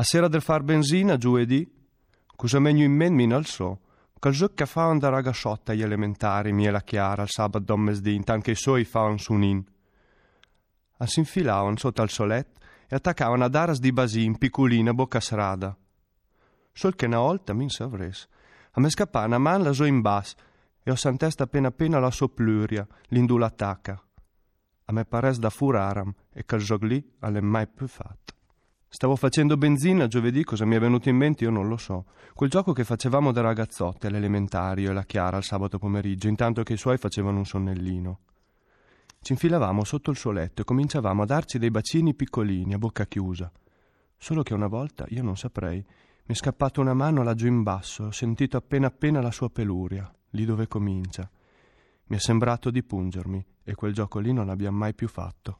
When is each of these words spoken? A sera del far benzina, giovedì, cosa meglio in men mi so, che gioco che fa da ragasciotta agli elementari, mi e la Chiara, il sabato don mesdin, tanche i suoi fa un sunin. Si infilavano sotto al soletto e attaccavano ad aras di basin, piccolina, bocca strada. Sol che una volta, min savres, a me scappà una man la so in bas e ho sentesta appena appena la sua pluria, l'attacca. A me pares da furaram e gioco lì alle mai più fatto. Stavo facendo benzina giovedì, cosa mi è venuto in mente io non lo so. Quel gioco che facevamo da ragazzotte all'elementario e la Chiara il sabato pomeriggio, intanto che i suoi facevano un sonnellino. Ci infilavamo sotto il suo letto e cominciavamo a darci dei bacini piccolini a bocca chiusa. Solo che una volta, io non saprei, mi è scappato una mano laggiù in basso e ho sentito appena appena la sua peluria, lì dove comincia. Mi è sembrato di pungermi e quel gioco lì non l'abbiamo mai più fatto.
A 0.00 0.04
sera 0.04 0.28
del 0.28 0.42
far 0.42 0.62
benzina, 0.62 1.16
giovedì, 1.16 1.68
cosa 2.36 2.60
meglio 2.60 2.84
in 2.84 2.92
men 2.92 3.14
mi 3.14 3.44
so, 3.44 3.80
che 4.20 4.30
gioco 4.30 4.54
che 4.54 4.64
fa 4.64 4.92
da 4.92 5.08
ragasciotta 5.08 5.72
agli 5.72 5.82
elementari, 5.82 6.52
mi 6.52 6.68
e 6.68 6.70
la 6.70 6.82
Chiara, 6.82 7.24
il 7.24 7.28
sabato 7.28 7.64
don 7.64 7.80
mesdin, 7.80 8.22
tanche 8.22 8.52
i 8.52 8.54
suoi 8.54 8.84
fa 8.84 9.00
un 9.02 9.18
sunin. 9.18 9.64
Si 11.04 11.18
infilavano 11.18 11.76
sotto 11.76 12.00
al 12.00 12.10
soletto 12.10 12.60
e 12.86 12.94
attaccavano 12.94 13.42
ad 13.42 13.56
aras 13.56 13.80
di 13.80 13.90
basin, 13.92 14.38
piccolina, 14.38 14.94
bocca 14.94 15.18
strada. 15.18 15.76
Sol 16.70 16.94
che 16.94 17.06
una 17.06 17.18
volta, 17.18 17.52
min 17.52 17.68
savres, 17.68 18.28
a 18.70 18.80
me 18.80 18.90
scappà 18.90 19.24
una 19.24 19.38
man 19.38 19.64
la 19.64 19.72
so 19.72 19.84
in 19.84 20.00
bas 20.00 20.32
e 20.80 20.92
ho 20.92 20.94
sentesta 20.94 21.42
appena 21.42 21.68
appena 21.68 21.98
la 21.98 22.12
sua 22.12 22.28
pluria, 22.28 22.86
l'attacca. 23.08 24.00
A 24.84 24.92
me 24.92 25.04
pares 25.04 25.38
da 25.38 25.50
furaram 25.50 26.14
e 26.32 26.44
gioco 26.58 26.84
lì 26.84 27.04
alle 27.18 27.40
mai 27.40 27.66
più 27.66 27.88
fatto. 27.88 28.27
Stavo 28.90 29.16
facendo 29.16 29.58
benzina 29.58 30.06
giovedì, 30.06 30.42
cosa 30.44 30.64
mi 30.64 30.74
è 30.74 30.80
venuto 30.80 31.10
in 31.10 31.16
mente 31.16 31.44
io 31.44 31.50
non 31.50 31.68
lo 31.68 31.76
so. 31.76 32.06
Quel 32.34 32.48
gioco 32.48 32.72
che 32.72 32.84
facevamo 32.84 33.32
da 33.32 33.42
ragazzotte 33.42 34.06
all'elementario 34.06 34.90
e 34.90 34.94
la 34.94 35.04
Chiara 35.04 35.36
il 35.36 35.44
sabato 35.44 35.78
pomeriggio, 35.78 36.26
intanto 36.26 36.62
che 36.62 36.72
i 36.72 36.78
suoi 36.78 36.96
facevano 36.96 37.36
un 37.36 37.44
sonnellino. 37.44 38.18
Ci 39.20 39.32
infilavamo 39.32 39.84
sotto 39.84 40.10
il 40.10 40.16
suo 40.16 40.30
letto 40.30 40.62
e 40.62 40.64
cominciavamo 40.64 41.22
a 41.22 41.26
darci 41.26 41.58
dei 41.58 41.70
bacini 41.70 42.14
piccolini 42.14 42.72
a 42.72 42.78
bocca 42.78 43.04
chiusa. 43.04 43.52
Solo 44.16 44.42
che 44.42 44.54
una 44.54 44.68
volta, 44.68 45.04
io 45.08 45.22
non 45.22 45.36
saprei, 45.36 45.76
mi 45.78 46.34
è 46.34 46.34
scappato 46.34 46.80
una 46.80 46.94
mano 46.94 47.22
laggiù 47.22 47.46
in 47.46 47.62
basso 47.62 48.04
e 48.04 48.06
ho 48.06 48.10
sentito 48.10 48.56
appena 48.56 48.86
appena 48.86 49.20
la 49.20 49.30
sua 49.30 49.50
peluria, 49.50 50.10
lì 50.30 50.46
dove 50.46 50.66
comincia. 50.66 51.30
Mi 52.06 52.16
è 52.16 52.20
sembrato 52.20 52.70
di 52.70 52.82
pungermi 52.82 53.44
e 53.62 53.74
quel 53.74 53.92
gioco 53.92 54.18
lì 54.18 54.32
non 54.32 54.46
l'abbiamo 54.46 54.78
mai 54.78 54.94
più 54.94 55.08
fatto. 55.08 55.58